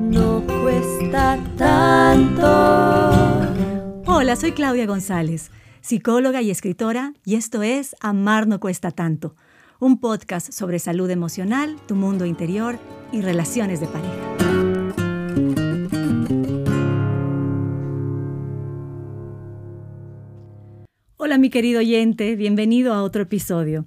No 0.00 0.44
cuesta 0.46 1.42
tanto. 1.56 2.44
Hola, 4.04 4.36
soy 4.36 4.52
Claudia 4.52 4.84
González, 4.84 5.50
psicóloga 5.80 6.42
y 6.42 6.50
escritora, 6.50 7.14
y 7.24 7.36
esto 7.36 7.62
es 7.62 7.96
Amar 8.00 8.46
no 8.46 8.60
cuesta 8.60 8.90
tanto, 8.90 9.36
un 9.78 10.00
podcast 10.00 10.52
sobre 10.52 10.78
salud 10.78 11.08
emocional, 11.08 11.76
tu 11.88 11.94
mundo 11.94 12.26
interior 12.26 12.78
y 13.10 13.22
relaciones 13.22 13.80
de 13.80 13.86
pareja. 13.86 14.36
Hola 21.16 21.38
mi 21.38 21.48
querido 21.48 21.78
oyente, 21.78 22.36
bienvenido 22.36 22.92
a 22.92 23.02
otro 23.02 23.22
episodio. 23.22 23.86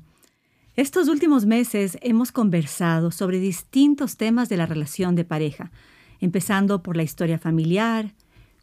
Estos 0.75 1.07
últimos 1.07 1.45
meses 1.45 1.99
hemos 2.01 2.31
conversado 2.31 3.11
sobre 3.11 3.37
distintos 3.37 4.17
temas 4.17 4.49
de 4.49 4.57
la 4.57 4.65
relación 4.65 5.13
de 5.13 5.23
pareja, 5.23 5.71
empezando 6.19 6.81
por 6.81 6.97
la 6.97 7.03
historia 7.03 7.37
familiar, 7.37 8.15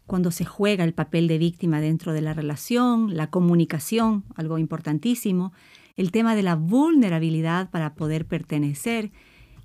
cuando 0.07 0.29
se 0.31 0.43
juega 0.43 0.83
el 0.83 0.93
papel 0.93 1.29
de 1.29 1.37
víctima 1.37 1.79
dentro 1.79 2.11
de 2.11 2.19
la 2.19 2.33
relación, 2.33 3.15
la 3.15 3.29
comunicación, 3.29 4.25
algo 4.35 4.57
importantísimo, 4.57 5.53
el 5.95 6.11
tema 6.11 6.35
de 6.35 6.43
la 6.43 6.55
vulnerabilidad 6.55 7.69
para 7.69 7.95
poder 7.95 8.27
pertenecer 8.27 9.13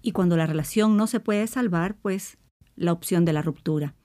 y 0.00 0.12
cuando 0.12 0.36
la 0.36 0.46
relación 0.46 0.96
no 0.96 1.08
se 1.08 1.18
puede 1.18 1.48
salvar, 1.48 1.96
pues 1.96 2.38
la 2.76 2.92
opción 2.92 3.24
de 3.24 3.32
la 3.32 3.42
ruptura. 3.42 3.96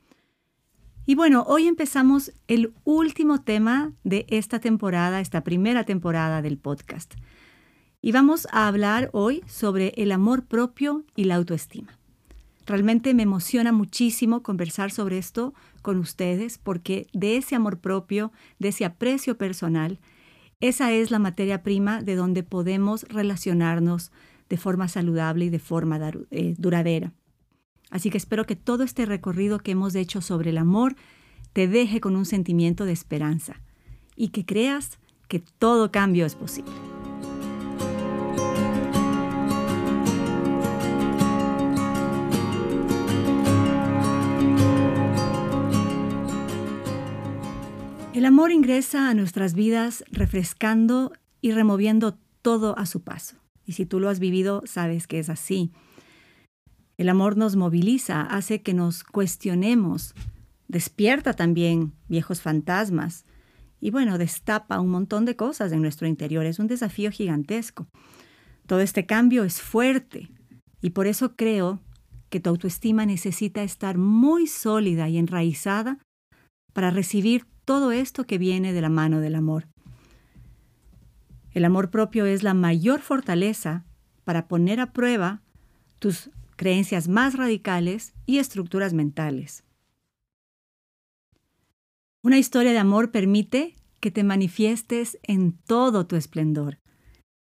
Y 1.06 1.14
bueno, 1.14 1.44
hoy 1.48 1.68
empezamos 1.68 2.32
el 2.48 2.74
último 2.86 3.42
tema 3.42 3.94
de 4.04 4.26
esta 4.30 4.58
temporada, 4.58 5.20
esta 5.20 5.44
primera 5.44 5.84
temporada 5.84 6.42
del 6.42 6.58
podcast. 6.58 7.14
Y 8.04 8.12
vamos 8.14 8.48
a 8.52 8.68
hablar 8.68 9.12
hoy 9.14 9.44
sobre 9.46 9.94
el 9.98 10.12
amor 10.12 10.46
propio 10.46 11.06
y 11.16 11.26
la 11.26 11.36
autoestima. 11.36 12.00
Realmente 12.66 13.14
me 13.14 13.24
emociona 13.24 13.72
muchísimo 13.72 14.42
conversar 14.42 14.92
sobre 14.92 15.20
esto 15.20 15.54
con 15.84 15.98
ustedes 15.98 16.58
porque 16.58 17.08
de 17.14 17.38
ese 17.38 17.56
amor 17.56 17.80
propio, 17.80 18.32
de 18.58 18.70
ese 18.70 18.86
aprecio 18.86 19.38
personal, 19.38 20.00
esa 20.62 20.92
es 20.92 21.12
la 21.12 21.20
materia 21.20 21.62
prima 21.62 22.02
de 22.02 22.16
donde 22.16 22.42
podemos 22.42 23.04
relacionarnos 23.04 24.12
de 24.50 24.58
forma 24.58 24.88
saludable 24.88 25.46
y 25.46 25.50
de 25.50 25.60
forma 25.60 26.00
eh, 26.32 26.56
duradera. 26.58 27.14
Así 27.92 28.10
que 28.10 28.18
espero 28.18 28.46
que 28.46 28.56
todo 28.56 28.84
este 28.84 29.06
recorrido 29.06 29.60
que 29.60 29.72
hemos 29.72 29.94
hecho 29.94 30.22
sobre 30.22 30.50
el 30.50 30.58
amor 30.58 30.96
te 31.54 31.68
deje 31.68 32.00
con 32.00 32.16
un 32.16 32.26
sentimiento 32.26 32.86
de 32.86 32.94
esperanza 32.94 33.62
y 34.16 34.30
que 34.30 34.46
creas 34.46 34.98
que 35.28 35.40
todo 35.60 35.92
cambio 35.92 36.26
es 36.26 36.36
posible. 36.36 36.91
El 48.22 48.28
amor 48.28 48.52
ingresa 48.52 49.10
a 49.10 49.16
nuestras 49.16 49.56
vidas 49.56 50.04
refrescando 50.12 51.12
y 51.42 51.54
removiendo 51.54 52.20
todo 52.44 52.78
a 52.78 52.86
su 52.86 53.02
paso. 53.02 53.38
Y 53.66 53.72
si 53.72 53.88
tú 53.88 54.00
lo 54.00 54.10
has 54.10 54.20
vivido, 54.20 54.62
sabes 54.66 55.08
que 55.08 55.18
es 55.18 55.28
así. 55.28 55.72
El 57.00 57.10
amor 57.10 57.36
nos 57.36 57.56
moviliza, 57.56 58.22
hace 58.22 58.62
que 58.62 58.76
nos 58.76 59.04
cuestionemos, 59.04 60.14
despierta 60.68 61.34
también 61.34 61.94
viejos 62.10 62.42
fantasmas 62.42 63.26
y 63.80 63.90
bueno, 63.90 64.20
destapa 64.20 64.80
un 64.80 64.90
montón 64.90 65.26
de 65.26 65.36
cosas 65.36 65.72
en 65.72 65.82
nuestro 65.82 66.06
interior. 66.06 66.46
Es 66.46 66.60
un 66.60 66.68
desafío 66.68 67.10
gigantesco. 67.10 67.88
Todo 68.68 68.82
este 68.82 69.08
cambio 69.08 69.46
es 69.46 69.60
fuerte 69.60 70.30
y 70.80 70.92
por 70.92 71.08
eso 71.08 71.36
creo 71.36 71.80
que 72.30 72.40
tu 72.40 72.52
autoestima 72.52 73.04
necesita 73.04 73.64
estar 73.64 73.98
muy 73.98 74.46
sólida 74.46 75.10
y 75.10 75.18
enraizada 75.18 75.98
para 76.72 76.92
recibir 76.92 77.48
todo 77.66 77.92
esto 77.92 78.26
que 78.26 78.38
viene 78.38 78.74
de 78.74 78.82
la 78.82 78.90
mano 78.90 79.20
del 79.20 79.36
amor. 79.36 79.68
El 81.52 81.66
amor 81.66 81.90
propio 81.90 82.26
es 82.26 82.44
la 82.44 82.54
mayor 82.54 83.02
fortaleza 83.02 83.86
para 84.24 84.48
poner 84.48 84.80
a 84.80 84.94
prueba 84.94 85.42
tus 86.00 86.30
creencias 86.56 87.08
más 87.08 87.36
radicales 87.36 88.14
y 88.26 88.38
estructuras 88.38 88.94
mentales. 88.94 89.64
Una 92.24 92.38
historia 92.38 92.72
de 92.72 92.78
amor 92.78 93.12
permite 93.12 93.76
que 94.00 94.12
te 94.12 94.24
manifiestes 94.24 95.18
en 95.24 95.54
todo 95.54 96.06
tu 96.06 96.16
esplendor. 96.16 96.80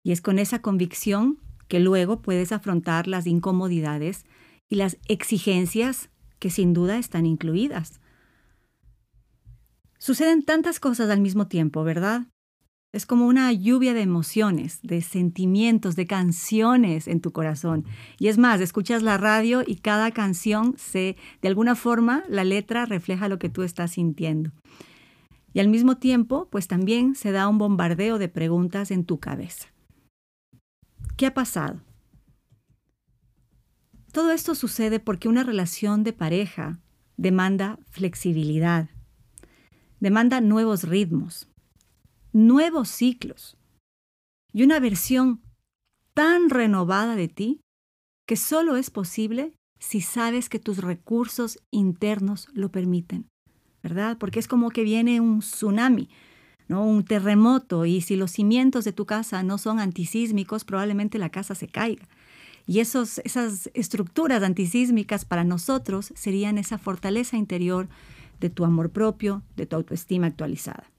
Y 0.02 0.12
es 0.12 0.20
con 0.20 0.38
esa 0.38 0.60
convicción 0.60 1.38
que 1.68 1.80
luego 1.80 2.22
puedes 2.22 2.52
afrontar 2.52 3.08
las 3.08 3.26
incomodidades 3.26 4.24
y 4.68 4.76
las 4.76 4.98
exigencias 5.08 6.10
que 6.38 6.50
sin 6.50 6.72
duda 6.72 6.98
están 6.98 7.26
incluidas. 7.26 8.00
Suceden 9.98 10.44
tantas 10.44 10.80
cosas 10.80 11.10
al 11.10 11.20
mismo 11.20 11.46
tiempo, 11.48 11.84
¿verdad? 11.84 12.26
Es 12.92 13.04
como 13.04 13.26
una 13.26 13.52
lluvia 13.52 13.92
de 13.92 14.00
emociones, 14.00 14.80
de 14.82 15.02
sentimientos, 15.02 15.96
de 15.96 16.06
canciones 16.06 17.08
en 17.08 17.20
tu 17.20 17.32
corazón. 17.32 17.84
Y 18.18 18.28
es 18.28 18.38
más, 18.38 18.60
escuchas 18.60 19.02
la 19.02 19.18
radio 19.18 19.62
y 19.66 19.76
cada 19.76 20.10
canción 20.12 20.74
se, 20.78 21.16
de 21.42 21.48
alguna 21.48 21.74
forma, 21.74 22.24
la 22.28 22.44
letra 22.44 22.86
refleja 22.86 23.28
lo 23.28 23.38
que 23.38 23.50
tú 23.50 23.62
estás 23.62 23.92
sintiendo. 23.92 24.52
Y 25.52 25.60
al 25.60 25.68
mismo 25.68 25.96
tiempo, 25.96 26.48
pues 26.50 26.68
también 26.68 27.14
se 27.14 27.32
da 27.32 27.48
un 27.48 27.58
bombardeo 27.58 28.18
de 28.18 28.28
preguntas 28.28 28.90
en 28.90 29.04
tu 29.04 29.18
cabeza. 29.20 29.68
¿Qué 31.16 31.26
ha 31.26 31.34
pasado? 31.34 31.80
Todo 34.12 34.32
esto 34.32 34.54
sucede 34.54 35.00
porque 35.00 35.28
una 35.28 35.42
relación 35.42 36.02
de 36.02 36.14
pareja 36.14 36.78
demanda 37.18 37.78
flexibilidad, 37.90 38.88
demanda 40.06 40.40
nuevos 40.40 40.84
ritmos, 40.84 41.48
nuevos 42.32 42.88
ciclos 42.88 43.56
y 44.52 44.62
una 44.62 44.78
versión 44.78 45.42
tan 46.14 46.48
renovada 46.48 47.16
de 47.16 47.26
ti 47.26 47.60
que 48.24 48.36
solo 48.36 48.76
es 48.76 48.90
posible 48.90 49.52
si 49.80 50.00
sabes 50.00 50.48
que 50.48 50.60
tus 50.60 50.78
recursos 50.78 51.58
internos 51.72 52.46
lo 52.52 52.70
permiten, 52.70 53.26
¿verdad? 53.82 54.16
Porque 54.16 54.38
es 54.38 54.46
como 54.46 54.70
que 54.70 54.84
viene 54.84 55.20
un 55.20 55.40
tsunami, 55.40 56.08
¿no? 56.68 56.86
Un 56.86 57.04
terremoto 57.04 57.84
y 57.84 58.00
si 58.00 58.14
los 58.14 58.30
cimientos 58.30 58.84
de 58.84 58.92
tu 58.92 59.06
casa 59.06 59.42
no 59.42 59.58
son 59.58 59.80
antisísmicos, 59.80 60.64
probablemente 60.64 61.18
la 61.18 61.30
casa 61.30 61.56
se 61.56 61.66
caiga. 61.66 62.06
Y 62.64 62.78
esos, 62.78 63.18
esas 63.24 63.70
estructuras 63.74 64.44
antisísmicas 64.44 65.24
para 65.24 65.42
nosotros 65.42 66.12
serían 66.14 66.58
esa 66.58 66.78
fortaleza 66.78 67.36
interior 67.36 67.88
de 68.40 68.50
tu 68.50 68.64
amor 68.64 68.90
propio, 68.90 69.42
de 69.56 69.66
tu 69.66 69.76
autoestima 69.76 70.26
actualizada. 70.26 70.90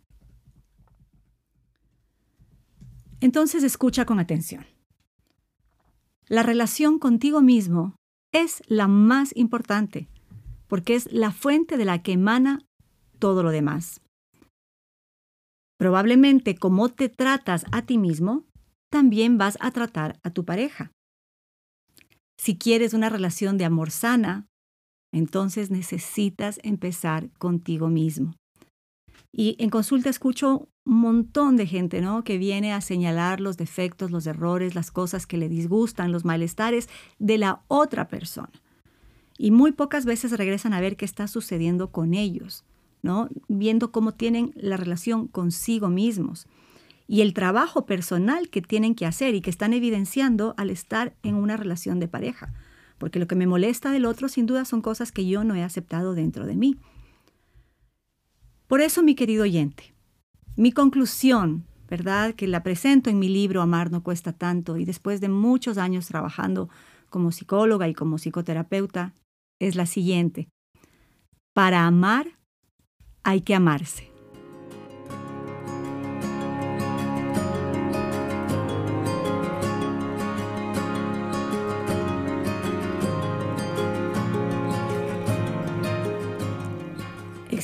Entonces 3.20 3.64
escucha 3.64 4.06
con 4.06 4.20
atención. 4.20 4.66
La 6.28 6.44
relación 6.44 7.00
contigo 7.00 7.42
mismo 7.42 7.96
es 8.32 8.62
la 8.68 8.88
más 8.88 9.36
importante 9.36 10.08
porque 10.68 10.96
es 10.96 11.12
la 11.12 11.32
fuente 11.32 11.78
de 11.78 11.86
la 11.86 12.04
que 12.04 12.14
emana 12.14 12.60
todo 13.20 13.44
lo 13.44 13.52
demás. 13.52 14.02
Probablemente 15.78 16.56
como 16.56 16.90
te 16.90 17.10
tratas 17.10 17.66
a 17.72 17.84
ti 17.84 17.98
mismo, 17.98 18.46
también 18.90 19.38
vas 19.38 19.58
a 19.62 19.72
tratar 19.72 20.20
a 20.24 20.32
tu 20.32 20.46
pareja. 20.46 20.92
Si 22.38 22.58
quieres 22.58 22.94
una 22.94 23.10
relación 23.10 23.58
de 23.58 23.66
amor 23.66 23.92
sana, 23.92 24.48
entonces 25.12 25.72
necesitas 25.72 26.60
empezar 26.64 27.30
contigo 27.38 27.90
mismo. 27.90 28.34
Y 29.32 29.56
en 29.60 29.70
consulta 29.70 30.10
escucho 30.10 30.68
un 30.86 31.00
montón 31.00 31.58
de 31.58 31.68
gente, 31.68 32.02
¿no? 32.02 32.24
Que 32.24 32.38
viene 32.38 32.74
a 32.74 32.82
señalar 32.82 33.40
los 33.40 33.58
defectos, 33.58 34.10
los 34.10 34.26
errores, 34.26 34.74
las 34.74 34.90
cosas 34.90 35.28
que 35.28 35.38
le 35.38 35.50
disgustan, 35.50 36.12
los 36.12 36.26
malestares 36.26 36.90
de 37.20 37.38
la 37.38 37.62
otra 37.68 38.08
persona. 38.08 38.52
Y 39.38 39.52
muy 39.52 39.74
pocas 39.74 40.06
veces 40.06 40.32
regresan 40.32 40.74
a 40.74 40.82
ver 40.82 40.98
qué 40.98 41.06
está 41.06 41.28
sucediendo 41.28 41.92
con 41.92 42.14
ellos, 42.14 42.64
¿no? 43.04 43.30
Viendo 43.48 43.92
cómo 43.92 44.14
tienen 44.14 44.54
la 44.56 44.78
relación 44.78 45.28
consigo 45.28 45.90
mismos 45.90 46.48
y 47.08 47.22
el 47.22 47.34
trabajo 47.34 47.86
personal 47.86 48.50
que 48.50 48.62
tienen 48.62 48.96
que 48.96 49.06
hacer 49.06 49.36
y 49.36 49.42
que 49.42 49.50
están 49.50 49.74
evidenciando 49.74 50.54
al 50.58 50.70
estar 50.70 51.16
en 51.24 51.36
una 51.36 51.58
relación 51.58 52.00
de 52.00 52.08
pareja 52.08 52.54
porque 52.98 53.20
lo 53.20 53.28
que 53.28 53.36
me 53.36 53.48
molesta 53.48 53.92
del 53.92 54.06
otro 54.06 54.28
sin 54.28 54.46
duda 54.46 54.66
son 54.66 54.82
cosas 54.82 55.12
que 55.12 55.28
yo 55.28 55.44
no 55.44 55.56
he 55.56 55.64
aceptado 55.64 56.14
dentro 56.14 56.46
de 56.46 56.56
mí. 56.56 56.78
Por 58.68 58.82
eso, 58.82 59.04
mi 59.04 59.16
querido 59.16 59.44
oyente, 59.44 59.94
mi 60.56 60.72
conclusión, 60.72 61.66
¿verdad? 61.90 62.34
Que 62.34 62.48
la 62.48 62.64
presento 62.64 63.10
en 63.10 63.20
mi 63.20 63.30
libro 63.30 63.62
Amar 63.62 63.92
no 63.92 64.04
cuesta 64.04 64.34
tanto 64.34 64.78
y 64.78 64.86
después 64.86 65.22
de 65.22 65.30
muchos 65.30 65.78
años 65.78 66.08
trabajando 66.08 66.70
como 67.10 67.32
psicóloga 67.32 67.88
y 67.88 67.94
como 67.94 68.18
psicoterapeuta, 68.18 69.14
es 69.60 69.76
la 69.76 69.86
siguiente. 69.86 70.50
Para 71.54 71.88
amar 71.88 72.28
hay 73.24 73.42
que 73.42 73.56
amarse. 73.56 74.17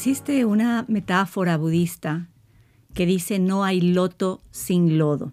Existe 0.05 0.43
una 0.43 0.83
metáfora 0.89 1.55
budista 1.55 2.27
que 2.93 3.05
dice 3.05 3.39
no 3.39 3.63
hay 3.63 3.79
loto 3.79 4.41
sin 4.51 4.97
lodo. 4.97 5.31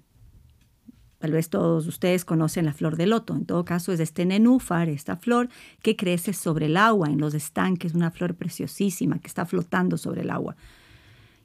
Tal 1.19 1.33
vez 1.33 1.51
todos 1.51 1.89
ustedes 1.89 2.25
conocen 2.25 2.67
la 2.67 2.73
flor 2.73 2.97
de 2.97 3.09
loto. 3.09 3.35
En 3.35 3.47
todo 3.47 3.65
caso, 3.65 3.91
es 3.91 3.99
este 3.99 4.25
nenúfar, 4.25 4.89
esta 4.89 5.17
flor 5.17 5.49
que 5.83 5.97
crece 5.97 6.33
sobre 6.33 6.67
el 6.67 6.77
agua, 6.77 7.09
en 7.09 7.19
los 7.19 7.35
estanques, 7.35 7.95
una 7.97 8.13
flor 8.13 8.37
preciosísima 8.37 9.19
que 9.19 9.27
está 9.27 9.45
flotando 9.45 9.99
sobre 9.99 10.21
el 10.21 10.31
agua. 10.31 10.55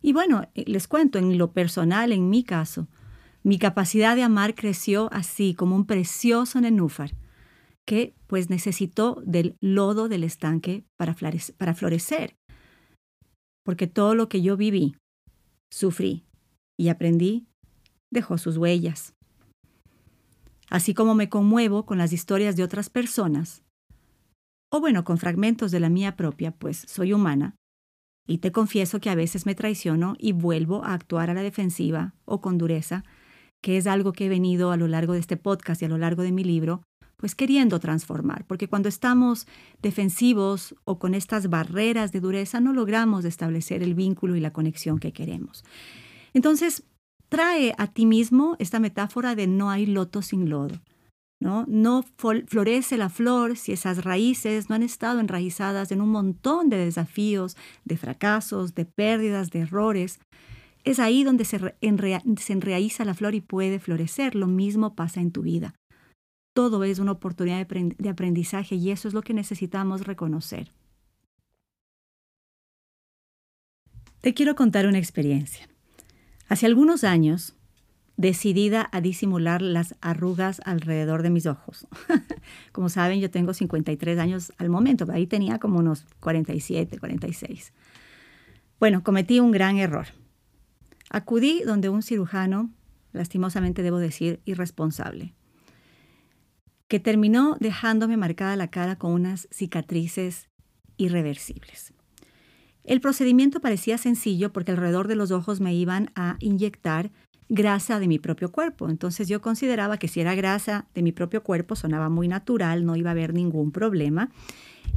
Y 0.03 0.13
bueno, 0.13 0.47
eh, 0.53 0.63
les 0.67 0.87
cuento, 0.87 1.17
en 1.17 1.35
lo 1.39 1.51
personal, 1.51 2.11
en 2.11 2.29
mi 2.29 2.43
caso, 2.43 2.87
mi 3.41 3.57
capacidad 3.57 4.15
de 4.15 4.21
amar 4.21 4.53
creció 4.53 5.09
así, 5.11 5.55
como 5.55 5.75
un 5.75 5.87
precioso 5.87 6.61
nenúfar, 6.61 7.15
que 7.85 8.13
pues 8.27 8.51
necesitó 8.51 9.19
del 9.25 9.57
lodo 9.61 10.09
del 10.09 10.23
estanque 10.23 10.83
para 10.95 11.15
florecer. 11.15 12.35
Porque 13.65 13.87
todo 13.87 14.15
lo 14.15 14.29
que 14.29 14.41
yo 14.41 14.55
viví, 14.55 14.95
sufrí 15.71 16.23
y 16.77 16.89
aprendí, 16.89 17.47
dejó 18.11 18.37
sus 18.37 18.57
huellas. 18.57 19.13
Así 20.69 20.93
como 20.93 21.15
me 21.15 21.29
conmuevo 21.29 21.85
con 21.85 21.97
las 21.97 22.13
historias 22.13 22.55
de 22.55 22.63
otras 22.63 22.89
personas, 22.89 23.63
o 24.71 24.79
bueno, 24.79 25.03
con 25.03 25.17
fragmentos 25.17 25.71
de 25.71 25.79
la 25.79 25.89
mía 25.89 26.15
propia, 26.15 26.51
pues 26.51 26.85
soy 26.87 27.13
humana, 27.13 27.55
y 28.27 28.39
te 28.39 28.51
confieso 28.51 28.99
que 28.99 29.09
a 29.09 29.15
veces 29.15 29.45
me 29.45 29.55
traiciono 29.55 30.15
y 30.17 30.31
vuelvo 30.31 30.83
a 30.83 30.93
actuar 30.93 31.29
a 31.29 31.33
la 31.33 31.43
defensiva 31.43 32.15
o 32.25 32.41
con 32.41 32.57
dureza, 32.57 33.03
que 33.63 33.77
es 33.77 33.87
algo 33.87 34.13
que 34.13 34.25
he 34.25 34.29
venido 34.29 34.71
a 34.71 34.77
lo 34.77 34.87
largo 34.87 35.13
de 35.13 35.19
este 35.19 35.37
podcast 35.37 35.81
y 35.81 35.85
a 35.85 35.89
lo 35.89 35.97
largo 35.97 36.23
de 36.23 36.31
mi 36.31 36.43
libro, 36.43 36.83
pues 37.17 37.35
queriendo 37.35 37.79
transformar, 37.79 38.45
porque 38.45 38.67
cuando 38.67 38.89
estamos 38.89 39.47
defensivos 39.81 40.75
o 40.83 40.99
con 40.99 41.13
estas 41.13 41.49
barreras 41.49 42.11
de 42.11 42.19
dureza 42.19 42.59
no 42.59 42.73
logramos 42.73 43.25
establecer 43.25 43.83
el 43.83 43.95
vínculo 43.95 44.35
y 44.35 44.39
la 44.39 44.53
conexión 44.53 44.99
que 44.99 45.13
queremos. 45.13 45.63
Entonces, 46.33 46.83
trae 47.29 47.73
a 47.77 47.87
ti 47.87 48.05
mismo 48.05 48.55
esta 48.59 48.79
metáfora 48.79 49.35
de 49.35 49.47
no 49.47 49.69
hay 49.69 49.85
loto 49.85 50.21
sin 50.21 50.49
lodo. 50.49 50.81
¿no? 51.39 51.65
No 51.67 52.03
florece 52.47 52.97
la 52.97 53.09
flor 53.09 53.57
si 53.57 53.71
esas 53.71 54.03
raíces 54.03 54.69
no 54.69 54.75
han 54.75 54.83
estado 54.83 55.19
enraizadas 55.19 55.91
en 55.91 56.01
un 56.01 56.09
montón 56.09 56.69
de 56.69 56.77
desafíos, 56.77 57.57
de 57.83 57.97
fracasos, 57.97 58.73
de 58.73 58.85
pérdidas, 58.85 59.51
de 59.51 59.59
errores. 59.59 60.19
Es 60.83 60.99
ahí 60.99 61.23
donde 61.23 61.45
se, 61.45 61.59
se 61.59 62.53
enraiza 62.53 63.05
la 63.05 63.13
flor 63.13 63.35
y 63.35 63.41
puede 63.41 63.79
florecer. 63.79 64.35
Lo 64.35 64.47
mismo 64.47 64.95
pasa 64.95 65.21
en 65.21 65.31
tu 65.31 65.41
vida. 65.41 65.75
Todo 66.55 66.85
es 66.85 66.99
una 66.99 67.11
oportunidad 67.11 67.67
de 67.67 68.09
aprendizaje 68.09 68.75
y 68.75 68.91
eso 68.91 69.09
es 69.09 69.13
lo 69.13 69.23
que 69.23 69.33
necesitamos 69.33 70.07
reconocer. 70.07 70.71
Te 74.21 74.33
quiero 74.33 74.55
contar 74.55 74.87
una 74.87 74.97
experiencia. 74.97 75.67
Hace 76.47 76.65
algunos 76.65 77.03
años, 77.03 77.57
decidida 78.15 78.87
a 78.93 79.01
disimular 79.01 79.61
las 79.61 79.95
arrugas 79.99 80.61
alrededor 80.63 81.23
de 81.23 81.29
mis 81.29 81.45
ojos. 81.45 81.87
como 82.71 82.87
saben, 82.87 83.19
yo 83.19 83.29
tengo 83.29 83.53
53 83.53 84.17
años 84.17 84.53
al 84.57 84.69
momento, 84.69 85.05
ahí 85.11 85.27
tenía 85.27 85.59
como 85.59 85.79
unos 85.79 86.05
47, 86.21 86.99
46. 86.99 87.73
Bueno, 88.79 89.03
cometí 89.03 89.41
un 89.41 89.51
gran 89.51 89.77
error. 89.77 90.07
Acudí 91.09 91.63
donde 91.65 91.89
un 91.89 92.01
cirujano, 92.01 92.71
lastimosamente 93.11 93.83
debo 93.83 93.97
decir, 93.97 94.39
irresponsable, 94.45 95.33
que 96.87 96.99
terminó 96.99 97.57
dejándome 97.59 98.17
marcada 98.17 98.55
la 98.55 98.69
cara 98.69 98.97
con 98.97 99.11
unas 99.11 99.47
cicatrices 99.51 100.49
irreversibles. 100.97 101.93
El 102.83 103.01
procedimiento 103.01 103.59
parecía 103.59 103.97
sencillo 103.97 104.53
porque 104.53 104.71
alrededor 104.71 105.07
de 105.07 105.15
los 105.15 105.31
ojos 105.31 105.59
me 105.59 105.73
iban 105.73 106.11
a 106.15 106.37
inyectar 106.39 107.11
grasa 107.49 107.99
de 107.99 108.07
mi 108.07 108.19
propio 108.19 108.51
cuerpo. 108.51 108.89
Entonces 108.89 109.27
yo 109.27 109.41
consideraba 109.41 109.97
que 109.97 110.07
si 110.07 110.21
era 110.21 110.35
grasa 110.35 110.87
de 110.93 111.01
mi 111.01 111.11
propio 111.11 111.43
cuerpo 111.43 111.75
sonaba 111.75 112.09
muy 112.09 112.27
natural, 112.27 112.85
no 112.85 112.95
iba 112.95 113.09
a 113.09 113.13
haber 113.13 113.33
ningún 113.33 113.71
problema. 113.71 114.29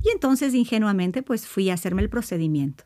Y 0.02 0.10
entonces 0.10 0.54
ingenuamente 0.54 1.22
pues 1.22 1.46
fui 1.46 1.70
a 1.70 1.74
hacerme 1.74 2.02
el 2.02 2.10
procedimiento. 2.10 2.84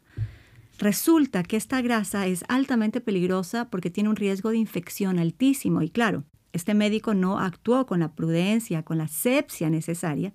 Resulta 0.78 1.42
que 1.42 1.56
esta 1.56 1.80
grasa 1.82 2.26
es 2.26 2.44
altamente 2.48 3.00
peligrosa 3.00 3.70
porque 3.70 3.90
tiene 3.90 4.08
un 4.08 4.16
riesgo 4.16 4.50
de 4.50 4.56
infección 4.58 5.18
altísimo 5.18 5.82
y 5.82 5.90
claro, 5.90 6.24
este 6.52 6.74
médico 6.74 7.14
no 7.14 7.38
actuó 7.38 7.86
con 7.86 8.00
la 8.00 8.14
prudencia, 8.14 8.82
con 8.82 8.98
la 8.98 9.04
asepsia 9.04 9.70
necesaria. 9.70 10.34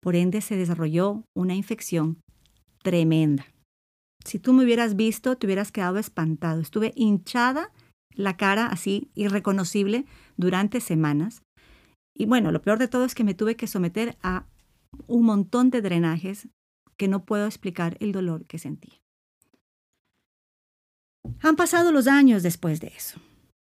Por 0.00 0.14
ende 0.14 0.40
se 0.40 0.56
desarrolló 0.56 1.24
una 1.36 1.54
infección 1.54 2.20
tremenda. 2.82 3.46
Si 4.24 4.38
tú 4.38 4.52
me 4.52 4.64
hubieras 4.64 4.96
visto, 4.96 5.36
te 5.36 5.46
hubieras 5.46 5.72
quedado 5.72 5.98
espantado. 5.98 6.60
Estuve 6.60 6.92
hinchada 6.96 7.72
la 8.14 8.36
cara 8.36 8.66
así 8.66 9.10
irreconocible 9.14 10.04
durante 10.36 10.80
semanas. 10.80 11.42
Y 12.16 12.26
bueno, 12.26 12.50
lo 12.50 12.62
peor 12.62 12.78
de 12.78 12.88
todo 12.88 13.04
es 13.04 13.14
que 13.14 13.24
me 13.24 13.34
tuve 13.34 13.56
que 13.56 13.66
someter 13.66 14.16
a 14.22 14.46
un 15.06 15.24
montón 15.24 15.70
de 15.70 15.82
drenajes 15.82 16.48
que 16.96 17.08
no 17.08 17.24
puedo 17.24 17.46
explicar 17.46 17.96
el 18.00 18.12
dolor 18.12 18.46
que 18.46 18.58
sentí. 18.58 19.00
Han 21.40 21.56
pasado 21.56 21.92
los 21.92 22.06
años 22.06 22.42
después 22.42 22.80
de 22.80 22.88
eso. 22.88 23.20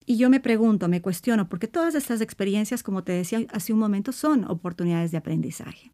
Y 0.07 0.17
yo 0.17 0.31
me 0.31 0.41
pregunto, 0.41 0.89
me 0.89 1.03
cuestiono, 1.03 1.49
porque 1.49 1.69
todas 1.69 1.95
estas 1.95 2.21
experiencias, 2.21 2.83
como 2.83 3.05
te 3.05 3.13
decía 3.13 3.47
hace 3.53 3.73
un 3.73 3.79
momento, 3.79 4.13
son 4.13 4.45
oportunidades 4.45 5.11
de 5.11 5.19
aprendizaje. 5.19 5.93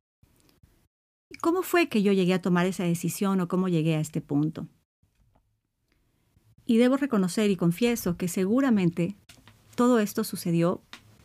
¿Cómo 1.41 1.63
fue 1.63 1.89
que 1.89 2.03
yo 2.03 2.13
llegué 2.13 2.35
a 2.35 2.43
tomar 2.43 2.67
esa 2.67 2.85
decisión 2.85 3.41
o 3.41 3.49
cómo 3.49 3.69
llegué 3.69 3.97
a 3.97 4.01
este 4.01 4.21
punto? 4.21 4.69
Y 6.65 6.79
debo 6.79 6.97
reconocer 6.97 7.51
y 7.51 7.57
confieso 7.57 8.17
que 8.17 8.29
seguramente 8.29 9.17
todo 9.75 9.99
esto 9.99 10.25
sucedió 10.25 10.83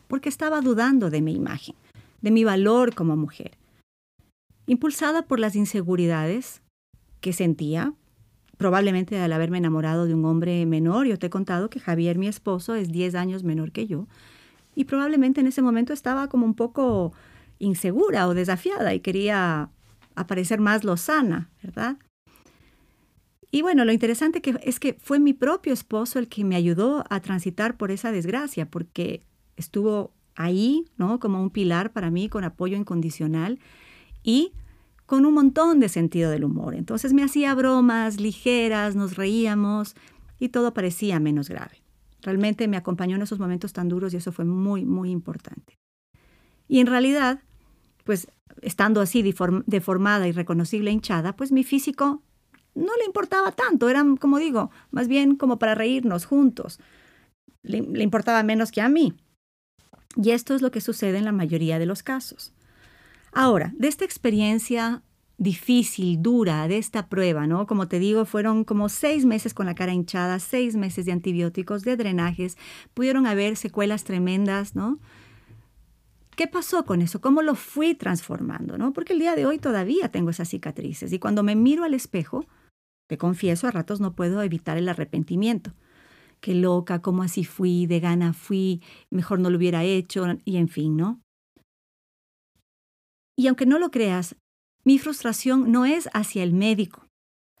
porque 0.08 0.28
estaba 0.28 0.60
dudando 0.60 1.08
de 1.08 1.22
mi 1.22 1.34
imagen, 1.34 1.74
de 2.20 2.30
mi 2.30 2.44
valor 2.44 2.94
como 2.94 3.16
mujer. 3.16 3.56
Impulsada 4.66 5.22
por 5.22 5.40
las 5.40 5.56
inseguridades 5.56 6.62
que 7.20 7.32
sentía, 7.32 7.94
probablemente 8.62 9.18
al 9.18 9.32
haberme 9.32 9.58
enamorado 9.58 10.06
de 10.06 10.14
un 10.14 10.24
hombre 10.24 10.64
menor, 10.66 11.08
yo 11.08 11.18
te 11.18 11.26
he 11.26 11.30
contado 11.30 11.68
que 11.68 11.80
Javier, 11.80 12.16
mi 12.16 12.28
esposo, 12.28 12.76
es 12.76 12.92
10 12.92 13.16
años 13.16 13.42
menor 13.42 13.72
que 13.72 13.88
yo, 13.88 14.06
y 14.76 14.84
probablemente 14.84 15.40
en 15.40 15.48
ese 15.48 15.62
momento 15.62 15.92
estaba 15.92 16.28
como 16.28 16.46
un 16.46 16.54
poco 16.54 17.12
insegura 17.58 18.28
o 18.28 18.34
desafiada 18.34 18.94
y 18.94 19.00
quería 19.00 19.68
aparecer 20.14 20.60
más 20.60 20.84
lozana, 20.84 21.50
¿verdad? 21.60 21.96
Y 23.50 23.62
bueno, 23.62 23.84
lo 23.84 23.90
interesante 23.90 24.40
que 24.40 24.54
es 24.62 24.78
que 24.78 24.94
fue 24.94 25.18
mi 25.18 25.32
propio 25.32 25.72
esposo 25.72 26.20
el 26.20 26.28
que 26.28 26.44
me 26.44 26.54
ayudó 26.54 27.04
a 27.10 27.18
transitar 27.18 27.76
por 27.76 27.90
esa 27.90 28.12
desgracia, 28.12 28.70
porque 28.70 29.24
estuvo 29.56 30.12
ahí, 30.36 30.84
¿no? 30.96 31.18
Como 31.18 31.42
un 31.42 31.50
pilar 31.50 31.92
para 31.92 32.12
mí, 32.12 32.28
con 32.28 32.44
apoyo 32.44 32.76
incondicional 32.76 33.58
y 34.22 34.52
con 35.12 35.26
un 35.26 35.34
montón 35.34 35.78
de 35.78 35.90
sentido 35.90 36.30
del 36.30 36.42
humor. 36.42 36.74
Entonces 36.74 37.12
me 37.12 37.22
hacía 37.22 37.54
bromas 37.54 38.18
ligeras, 38.18 38.96
nos 38.96 39.14
reíamos 39.14 39.94
y 40.38 40.48
todo 40.48 40.72
parecía 40.72 41.20
menos 41.20 41.50
grave. 41.50 41.82
Realmente 42.22 42.66
me 42.66 42.78
acompañó 42.78 43.16
en 43.16 43.20
esos 43.20 43.38
momentos 43.38 43.74
tan 43.74 43.90
duros 43.90 44.14
y 44.14 44.16
eso 44.16 44.32
fue 44.32 44.46
muy, 44.46 44.86
muy 44.86 45.10
importante. 45.10 45.76
Y 46.66 46.80
en 46.80 46.86
realidad, 46.86 47.40
pues 48.04 48.26
estando 48.62 49.02
así 49.02 49.22
deformada 49.66 50.28
y 50.28 50.32
reconocible 50.32 50.90
hinchada, 50.90 51.36
pues 51.36 51.52
mi 51.52 51.62
físico 51.62 52.22
no 52.74 52.96
le 52.96 53.04
importaba 53.04 53.52
tanto, 53.52 53.90
eran, 53.90 54.16
como 54.16 54.38
digo, 54.38 54.70
más 54.92 55.08
bien 55.08 55.36
como 55.36 55.58
para 55.58 55.74
reírnos 55.74 56.24
juntos. 56.24 56.80
Le, 57.62 57.76
importaba 58.02 58.42
menos 58.44 58.72
que 58.72 58.80
a 58.80 58.88
mí. 58.88 59.12
Y 60.16 60.30
esto 60.30 60.54
es 60.54 60.62
lo 60.62 60.70
que 60.70 60.80
sucede 60.80 61.18
en 61.18 61.26
la 61.26 61.32
mayoría 61.32 61.78
de 61.78 61.84
los 61.84 62.02
casos. 62.02 62.54
Ahora, 63.32 63.72
de 63.76 63.88
esta 63.88 64.04
experiencia 64.04 65.02
difícil, 65.38 66.22
dura, 66.22 66.68
de 66.68 66.78
esta 66.78 67.08
prueba, 67.08 67.46
¿no? 67.46 67.66
Como 67.66 67.88
te 67.88 67.98
digo, 67.98 68.24
fueron 68.24 68.62
como 68.64 68.88
seis 68.88 69.24
meses 69.24 69.54
con 69.54 69.66
la 69.66 69.74
cara 69.74 69.92
hinchada, 69.92 70.38
seis 70.38 70.76
meses 70.76 71.06
de 71.06 71.12
antibióticos, 71.12 71.82
de 71.82 71.96
drenajes, 71.96 72.56
pudieron 72.94 73.26
haber 73.26 73.56
secuelas 73.56 74.04
tremendas, 74.04 74.76
¿no? 74.76 75.00
¿Qué 76.36 76.46
pasó 76.46 76.84
con 76.84 77.02
eso? 77.02 77.20
¿Cómo 77.20 77.42
lo 77.42 77.54
fui 77.54 77.94
transformando? 77.94 78.78
¿no? 78.78 78.92
Porque 78.92 79.12
el 79.12 79.18
día 79.18 79.34
de 79.34 79.44
hoy 79.44 79.58
todavía 79.58 80.10
tengo 80.10 80.30
esas 80.30 80.48
cicatrices 80.48 81.12
y 81.12 81.18
cuando 81.18 81.42
me 81.42 81.56
miro 81.56 81.84
al 81.84 81.94
espejo, 81.94 82.46
te 83.06 83.18
confieso, 83.18 83.66
a 83.66 83.70
ratos 83.70 84.00
no 84.00 84.14
puedo 84.14 84.42
evitar 84.42 84.78
el 84.78 84.88
arrepentimiento. 84.88 85.74
Qué 86.40 86.54
loca, 86.54 87.02
cómo 87.02 87.22
así 87.22 87.44
fui, 87.44 87.86
de 87.86 88.00
gana 88.00 88.32
fui, 88.32 88.82
mejor 89.10 89.40
no 89.40 89.50
lo 89.50 89.58
hubiera 89.58 89.84
hecho, 89.84 90.26
y 90.44 90.56
en 90.56 90.68
fin, 90.68 90.96
¿no? 90.96 91.20
Y 93.36 93.46
aunque 93.46 93.66
no 93.66 93.78
lo 93.78 93.90
creas, 93.90 94.36
mi 94.84 94.98
frustración 94.98 95.70
no 95.70 95.84
es 95.86 96.08
hacia 96.12 96.42
el 96.42 96.52
médico, 96.52 97.06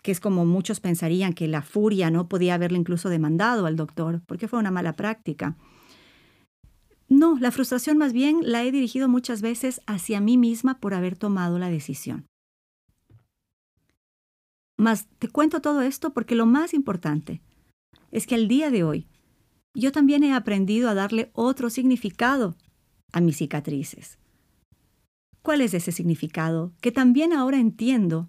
que 0.02 0.10
es 0.10 0.20
como 0.20 0.44
muchos 0.44 0.80
pensarían 0.80 1.32
que 1.32 1.48
la 1.48 1.62
furia 1.62 2.10
no 2.10 2.28
podía 2.28 2.54
haberle 2.54 2.78
incluso 2.78 3.08
demandado 3.08 3.66
al 3.66 3.76
doctor, 3.76 4.22
porque 4.26 4.48
fue 4.48 4.58
una 4.58 4.70
mala 4.70 4.94
práctica. 4.94 5.56
No, 7.08 7.38
la 7.38 7.50
frustración 7.50 7.98
más 7.98 8.12
bien 8.12 8.40
la 8.42 8.64
he 8.64 8.72
dirigido 8.72 9.08
muchas 9.08 9.42
veces 9.42 9.80
hacia 9.86 10.20
mí 10.20 10.36
misma 10.36 10.80
por 10.80 10.94
haber 10.94 11.16
tomado 11.16 11.58
la 11.58 11.70
decisión. 11.70 12.26
Mas 14.78 15.06
te 15.18 15.28
cuento 15.28 15.60
todo 15.60 15.82
esto 15.82 16.12
porque 16.12 16.34
lo 16.34 16.46
más 16.46 16.74
importante 16.74 17.40
es 18.10 18.26
que 18.26 18.34
al 18.34 18.48
día 18.48 18.70
de 18.70 18.82
hoy 18.82 19.06
yo 19.74 19.92
también 19.92 20.24
he 20.24 20.34
aprendido 20.34 20.88
a 20.88 20.94
darle 20.94 21.30
otro 21.34 21.70
significado 21.70 22.56
a 23.12 23.20
mis 23.20 23.36
cicatrices. 23.36 24.18
¿Cuál 25.42 25.60
es 25.60 25.74
ese 25.74 25.92
significado? 25.92 26.72
Que 26.80 26.92
también 26.92 27.32
ahora 27.32 27.58
entiendo 27.58 28.28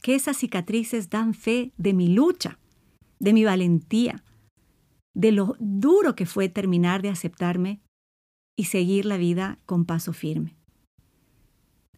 que 0.00 0.14
esas 0.14 0.36
cicatrices 0.36 1.10
dan 1.10 1.34
fe 1.34 1.72
de 1.76 1.92
mi 1.92 2.08
lucha, 2.08 2.58
de 3.18 3.32
mi 3.32 3.44
valentía, 3.44 4.22
de 5.14 5.32
lo 5.32 5.56
duro 5.58 6.14
que 6.14 6.26
fue 6.26 6.48
terminar 6.48 7.02
de 7.02 7.08
aceptarme 7.08 7.80
y 8.56 8.64
seguir 8.64 9.06
la 9.06 9.16
vida 9.16 9.58
con 9.66 9.84
paso 9.84 10.12
firme. 10.12 10.56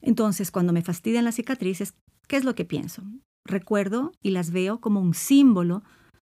Entonces, 0.00 0.50
cuando 0.50 0.72
me 0.72 0.82
fastidian 0.82 1.24
las 1.24 1.36
cicatrices, 1.36 1.94
¿qué 2.28 2.36
es 2.36 2.44
lo 2.44 2.54
que 2.54 2.64
pienso? 2.64 3.02
Recuerdo 3.46 4.12
y 4.22 4.30
las 4.30 4.50
veo 4.50 4.80
como 4.80 5.00
un 5.00 5.14
símbolo 5.14 5.82